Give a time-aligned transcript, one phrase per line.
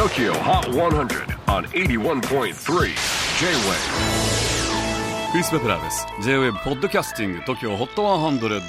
[0.00, 2.54] TOKYO HOT 100 on 81.3 J-WAVE
[5.30, 6.06] クリス・ベプラーです。
[6.22, 8.60] J-WAVE ポッドキャスティング TOKYO HOT 100、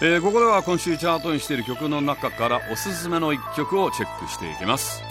[0.00, 5.02] えー、ここでは今週チャートにしている曲の中からおすすめの一曲をチェックしていきます。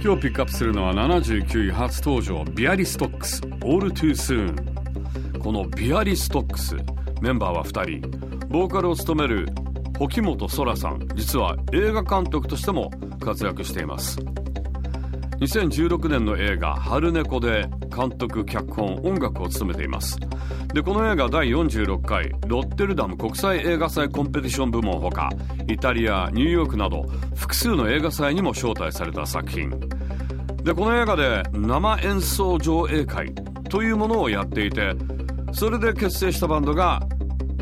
[0.00, 3.40] 今日ピックアップするのは79位初登場ビアリストックス。
[3.64, 6.76] All Too Soon このビアリストックス
[7.20, 8.46] メンバーは2人。
[8.46, 9.48] ボーカルを務める
[10.02, 14.18] 沖本空さん実は映画監督としても活躍しています。
[15.38, 20.18] 2016年の映画「春猫」で監督脚本音楽を務めています。
[20.74, 25.30] でこの映画第46回ロッテルダム国際映画祭コンペティション部門ほか
[25.68, 27.04] イタリアニューヨークなど
[27.36, 29.70] 複数の映画祭にも招待された作品。
[30.64, 33.32] でこの映画で生演奏上映会
[33.70, 34.96] というものをやっていて
[35.52, 37.00] それで結成したバンドが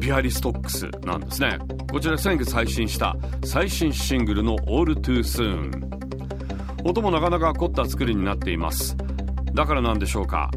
[0.01, 1.59] ビアリストックスなんですね。
[1.93, 5.71] こちら先月配信した最新シングルの「All Too Soon」
[6.85, 8.97] 音もなかなか凝った作りになっています。
[9.53, 10.51] だからなんでしょうか。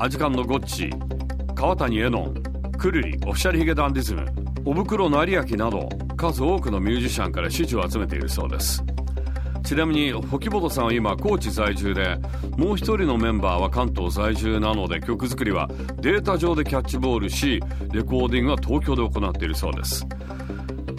[0.00, 0.90] アジカンのゴッチ
[1.54, 2.34] 川谷絵音
[2.76, 4.26] くるりオフィシャルヒゲダンディズム
[4.64, 8.84] おぶくろ成明など数多くのミュージシャンから支持を集めているそうです。
[9.66, 12.16] ちなみにホキボトさんは今高知在住で
[12.56, 17.60] もう一人のメンバーは関東在住なので曲作りはデータ上でキャッチボールし
[17.92, 20.06] レコーディングは東京で行っているそうです。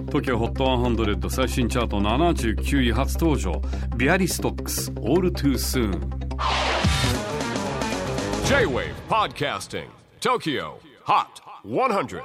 [0.07, 3.61] TOKIOHOT100 最新チャート79位初登場。
[3.95, 5.91] ビアリストックス All Too Soon
[8.47, 9.87] J-WAVE PODCASTING
[10.19, 10.73] TOKYO
[11.05, 11.25] HOT
[11.65, 12.21] 100